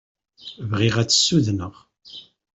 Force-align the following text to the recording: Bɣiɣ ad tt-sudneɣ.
Bɣiɣ 0.69 0.95
ad 0.97 1.07
tt-sudneɣ. 1.09 1.73